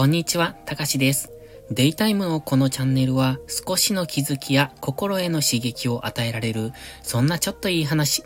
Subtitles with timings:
[0.00, 1.30] こんにちは、たかしです。
[1.70, 8.24] デイタイムのこのチャンネルは少しの気づきや心への刺激を与えられる、そんなちょっといい話。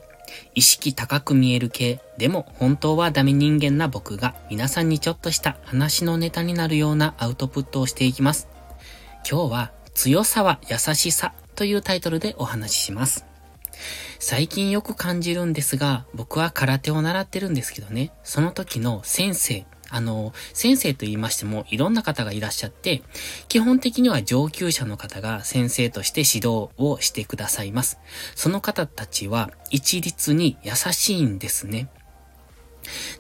[0.55, 8.47] 意識高く見える系、でも本当はダメ人間な僕が皆さんにちょっとした話のネタになるようなアウトプットをしていきます。
[9.29, 13.27] 今日は強さは優しさというタイトルでお話しします。
[14.21, 23.03] 最近よく感じるんですが、僕は空手を習ってるんですけどね、その時の先生、あの、先生と言いましてもいろんな方がいらっしゃって、
[23.49, 27.99] 基本的には上級者の方が先生として指導をしてくださいます。
[28.35, 31.89] その方たちは一律に優しいんですね。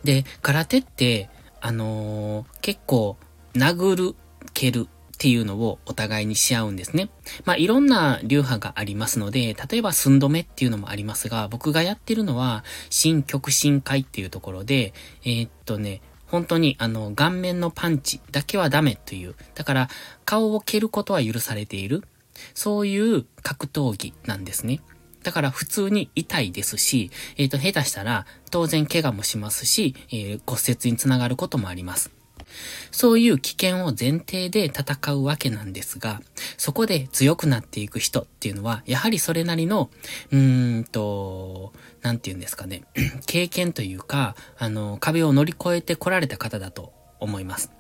[0.04, 3.16] で、空手って、あのー、結構、
[3.54, 4.14] 殴る、
[4.52, 7.08] 蹴る、っていうのをお互いにし合うんですね。
[7.44, 14.92] まあ、いろんな流派がありますので、例えば寸止めっていうのもありますが、僕がやってるのは、新極真会っていうところで、
[15.24, 19.34] えー、っとね、本当にあの顔面のパンチだけはダメという。
[19.54, 19.88] だから
[20.24, 22.04] 顔を蹴ることは許されている。
[22.54, 24.80] そういう格闘技なんですね。
[25.22, 32.10] だから普通に痛いですし、えっ、ー、と、下手したら当然怪我もしますし、えー、骨折につながることもあります。
[32.90, 36.20] そういう危険を前提で戦うわけなんですが、
[36.56, 39.90] そこで強くなっていく人っていうのは、やはりそれなりの、
[40.30, 42.84] うーんと、なんて言うんですかね、
[43.26, 47.70] 経験というか、あの、壁を乗り越えて来られた方だと思います。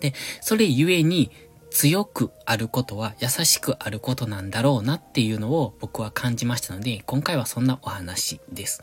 [0.00, 1.30] で、それゆえに、
[1.70, 8.82] 強くあることは優しくあることなんだろうなっていうのを僕は感じましたので、今回はそんなお話です。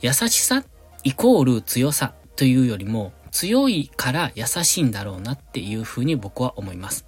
[0.00, 0.64] 優しさ
[1.04, 7.06] イコール強さというよりも、強いから優しいんだろうなっていうふうに僕は思います。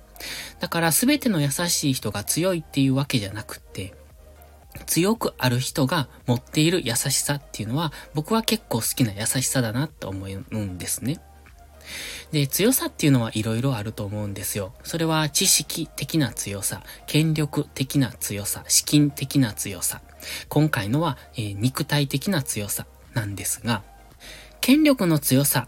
[0.60, 3.94] だから全ての優しい人が強いっていうわけじゃなくって、
[4.86, 11.20] 強くある人が持っている優しさっていうのは僕は結構好きな優しさだなって思うんですね。
[12.30, 14.72] で、強さっていうのは色々あると思うんですよ。
[14.84, 20.00] それは知識的な強さ、権力的な強さ、資金的な強さ。
[20.48, 23.82] 今回のは、えー、肉体的な強さなんですが、
[24.62, 25.66] 権力の強さ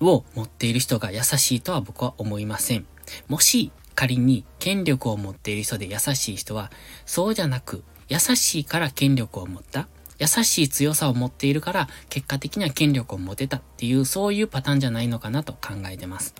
[0.00, 2.86] を持っている人が優しいとは僕は思いません。
[3.26, 6.70] もし仮に権力を持っている人で優しい人は、
[7.06, 9.88] そうじゃなく、優しいから権力を持った。
[10.20, 16.36] 優しい強さを持っているから、結果的には権力を持てたっていう、そういうパターンじゃないのかなと考えてます。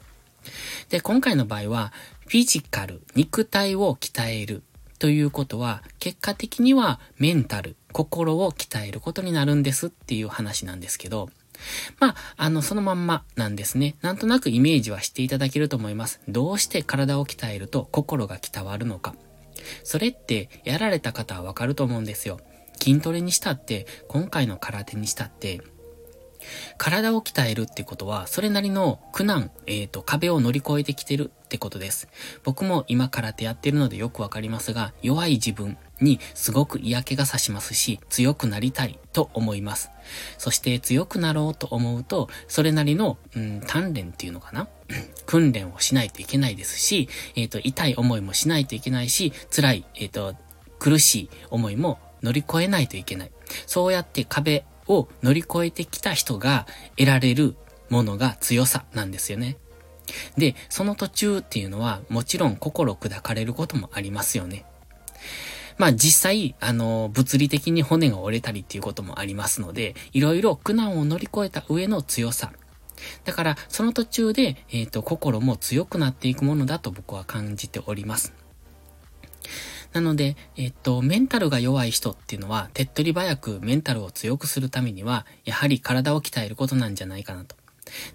[0.91, 4.63] で、今回の場合は、フィジカル、肉体を鍛える
[5.01, 11.31] ということは、結果的にはメンタル、心を鍛えることになるんですっていう話なんですけど、
[11.99, 13.97] まあ、あの、そのまんまなんですね。
[14.01, 16.21] なんとなくイメージはしていただけると思います。
[16.29, 19.15] どうして体を鍛えると心が鍛わるのか。
[19.85, 22.41] それって、やられた方はわかると思うんですよ。
[22.81, 25.61] 筋トレにしたって、今回の空手にしたって、
[26.77, 32.09] 体を鍛えるってことは、それなりの苦難、えっ、ー、と、壁を乗り越えてきてるってことです。
[32.45, 39.91] 僕も今空手やってるのでよくわかりますが、弱い自分にすごく嫌気がさしますし、強くなりたいと思います。
[40.39, 44.69] そして強くなろうと思うと、それなりの、うん、鍛錬っていうのかな？
[45.27, 50.35] 訓練をしないといけないですし、えっ、ー、と、痛い思いもしないといけないし、辛い、えっ、ー、と、
[50.79, 53.31] 苦しい思いも乗り越えないといけない。
[53.67, 56.67] そうやって壁を乗り越えてきた人が
[56.97, 57.57] 得られる
[57.91, 59.57] ものが強さなんですよね。
[60.37, 64.65] で、その途中っていうのはもちろん心砕かれることもありますよね。
[65.77, 72.53] まあ実際、あの、物理的に骨が折れたりっていうこともありますので、いろいろ苦難を乗り越えた上の強さ。
[73.25, 78.33] だから、その途中で、えっ、ー、と、心も強くなっていくものだと僕は感じております。
[79.93, 87.57] なので、えっと、メンタルが弱い人っていうのは、手っ取り早くメンタルを強くするためには、やはり体を鍛えることなんじゃないかなと。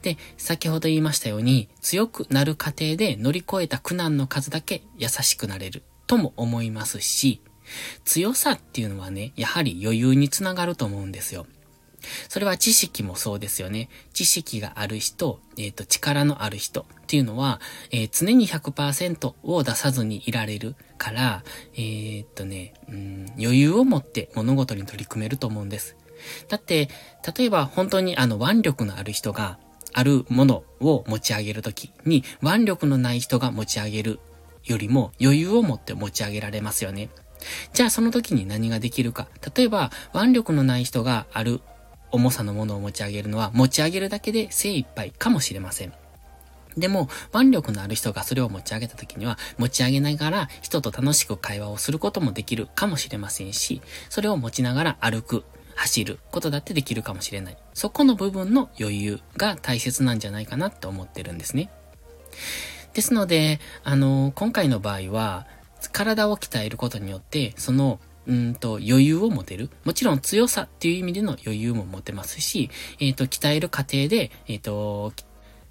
[0.01, 7.41] で、先ほど言いましたように、強くなる過程で乗り越えた苦難の数だけ優しくなれるとも思いますし、
[8.05, 11.47] 強さっていうのはね、やはり余裕につながると思うんですよ。
[12.29, 13.89] それは知識もそうですよね。
[14.13, 17.59] 知識がある人、えっ、ー、と、力のある人っていうのは、
[17.91, 21.43] えー、常に100%を出さずにいられるから、
[21.75, 25.95] えー、っとね、うん、余裕を持って物事に取り組めると思うんです。
[26.47, 26.89] だって、
[27.37, 29.59] 例えば本当にあの腕力のある人が、
[29.95, 34.19] あるものを持ち上げるときに、腕力のない人が持ち上げる
[34.65, 37.09] よりも余裕を持って持ち上げられますよね。
[37.73, 39.27] じゃあその時に何ができるか。
[39.55, 41.61] 例えば、腕力のない人がある
[42.13, 45.93] 重さのものを持ち上げるのは持ち上げるだけで精一杯かもしれません。
[46.77, 55.43] でも、腕力のある人がそれを持ち上げた時には、持ち上げながら人と楽しく会話をすることもできるかもしれませんし、それを持ちながら歩く、
[55.75, 57.57] 走ることだってできるかもしれない。
[57.73, 61.69] そこの部分の余裕が大切なんじゃないかなって思ってるんですね。
[62.93, 65.47] ですので、あの、今回の場合は、
[65.91, 69.69] 体を鍛えることによって、その、うんと、余裕を持てる。
[69.83, 75.13] もちろん強さっていう意味での余裕も持てますし、えっ、ー、と、鍛える過程で、えっ、ー、と、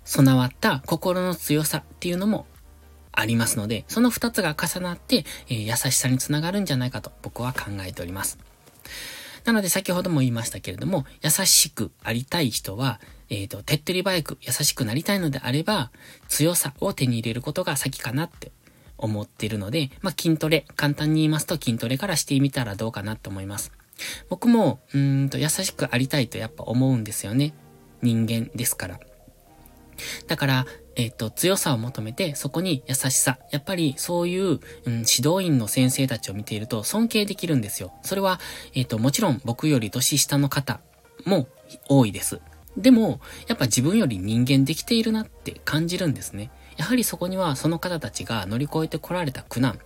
[0.04, 2.46] 備わった心の強さっていうのも
[3.12, 8.38] ありますので、その二つが重なって、えー、優しさにつながるんじゃないかと僕は考えております。
[9.44, 15.90] なので先ほども言いましたけれども、優しくありたい人は、えっ、ー、と、手っ取り早く優しくなりたいのであれば、
[16.28, 18.52] 強さを手に入れることが先かなって
[19.02, 23.72] 思ってるので、まあ、筋トレ、簡単に言いますと筋トレからしてみたらどうかなと思います。
[24.30, 27.54] 僕も、うんと優しくありたいとやっぱ思うんですよね。
[28.00, 29.00] 人間ですから。
[30.26, 33.38] だから、えっ、と、強さを求めて、そこに優しさ。
[33.50, 37.92] やっぱり、そういう、うん、指導員の先生たちを見ていると、尊敬できるんですよ。
[38.02, 38.40] それは、
[38.74, 40.80] えっ、と、もちろん、僕より年下の方
[41.24, 41.48] も
[41.88, 42.40] 多いです。
[42.76, 46.50] でも、やっぱ自分より人間できているなって感じるんですね。
[46.76, 49.78] やはりそこには、その方たちが乗り越えてこられた苦難、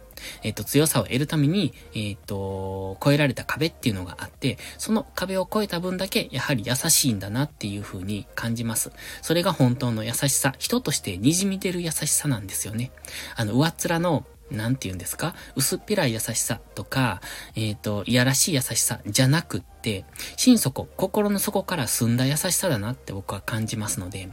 [0.42, 8.92] えっ、と、強さを得るために、えっ、と、超えられた壁っていうのがあって、その壁を越えた分だけ、やはり優しいんだなっていう風に感じます。
[9.22, 12.90] それが本当の優しさ、人として滲み出る優しさなんですよね。
[13.36, 17.20] あの、上っ面のなんて言うんですか薄っぺらい優しさとか、
[17.56, 20.04] えっ、ー、と、いやらしい優しさじゃなくって、
[20.36, 24.28] 心底、心の底から澄んだ優しさだなって僕は感じますので、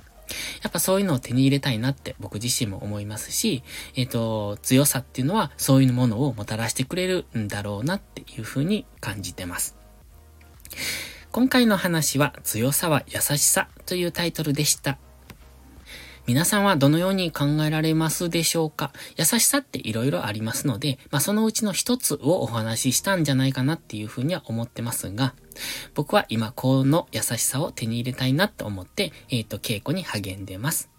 [0.62, 3.64] やっぱそういうのを手に入れたいなって僕自身も思いますし、
[3.96, 9.76] えっ、ー、と、強さっていうのはそういうものをもたらしてくれるんだろうなっていうふうに感じてます。
[11.32, 14.98] 今回の話は強さは優しさというタイトルでした。
[16.26, 18.94] 皆さんはどのように考えられますでしょうか？
[19.18, 25.34] 優しさって色々ありますので、まあ、そのうちの一つをお話ししたんじゃないかなっていうふうには思ってますが、
[25.94, 30.90] 僕は今この優しさを手に入れたいなと思って、えっ、ー、と、稽古に励んでます。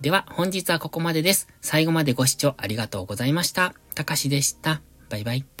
[0.00, 1.48] では、本日はここまでです。
[1.60, 3.74] 最後までご視聴ありがとうございました。
[3.94, 4.80] たかしでした。
[5.08, 5.59] バイバイ。